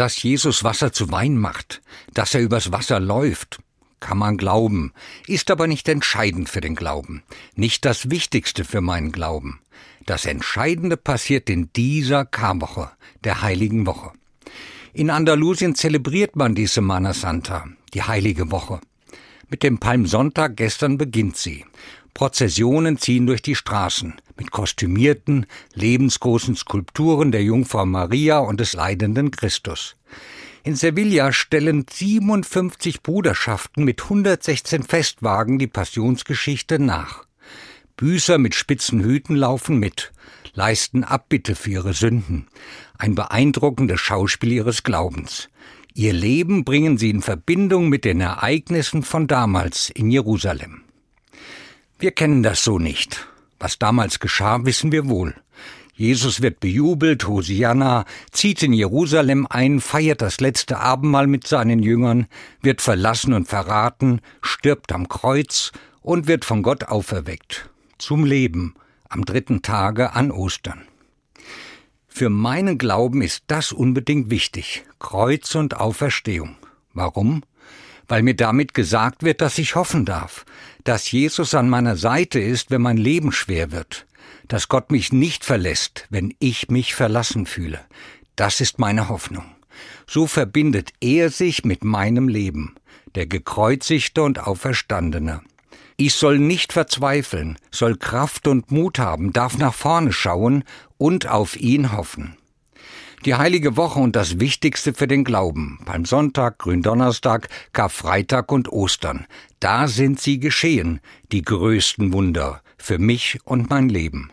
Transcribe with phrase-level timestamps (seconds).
[0.00, 1.82] Dass Jesus Wasser zu Wein macht,
[2.14, 3.58] dass er übers Wasser läuft,
[4.00, 4.94] kann man glauben,
[5.26, 7.22] ist aber nicht entscheidend für den Glauben,
[7.54, 9.60] nicht das Wichtigste für meinen Glauben.
[10.06, 12.90] Das Entscheidende passiert in dieser Karwoche,
[13.24, 14.12] der heiligen Woche.
[14.94, 18.80] In Andalusien zelebriert man die Semana Santa, die heilige Woche.
[19.50, 21.66] Mit dem Palmsonntag gestern beginnt sie.
[22.14, 29.30] Prozessionen ziehen durch die Straßen mit kostümierten, lebensgroßen Skulpturen der Jungfrau Maria und des leidenden
[29.30, 29.96] Christus.
[30.62, 37.24] In Sevilla stellen 57 Bruderschaften mit 116 Festwagen die Passionsgeschichte nach.
[37.96, 40.12] Büßer mit spitzen Hüten laufen mit,
[40.54, 42.46] leisten Abbitte für ihre Sünden.
[42.98, 45.48] Ein beeindruckendes Schauspiel ihres Glaubens.
[45.94, 50.82] Ihr Leben bringen sie in Verbindung mit den Ereignissen von damals in Jerusalem.
[52.00, 53.28] Wir kennen das so nicht.
[53.58, 55.34] Was damals geschah, wissen wir wohl.
[55.92, 62.26] Jesus wird bejubelt, Hosianna, zieht in Jerusalem ein, feiert das letzte Abendmahl mit seinen Jüngern,
[62.62, 67.68] wird verlassen und verraten, stirbt am Kreuz und wird von Gott auferweckt.
[67.98, 68.74] Zum Leben
[69.10, 70.86] am dritten Tage an Ostern.
[72.08, 74.84] Für meinen Glauben ist das unbedingt wichtig.
[74.98, 76.56] Kreuz und Auferstehung.
[76.94, 77.42] Warum?
[78.10, 80.44] Weil mir damit gesagt wird, dass ich hoffen darf,
[80.82, 84.04] dass Jesus an meiner Seite ist, wenn mein Leben schwer wird,
[84.48, 87.78] dass Gott mich nicht verlässt, wenn ich mich verlassen fühle.
[88.34, 89.44] Das ist meine Hoffnung.
[90.08, 92.74] So verbindet er sich mit meinem Leben,
[93.14, 95.42] der gekreuzigte und auferstandene.
[95.96, 100.64] Ich soll nicht verzweifeln, soll Kraft und Mut haben, darf nach vorne schauen
[100.98, 102.36] und auf ihn hoffen.
[103.26, 109.26] Die heilige Woche und das Wichtigste für den Glauben, beim Sonntag, Gründonnerstag, Karfreitag und Ostern,
[109.60, 114.32] da sind sie geschehen, die größten Wunder für mich und mein Leben.